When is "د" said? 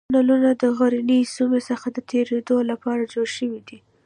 0.61-0.63, 1.91-1.97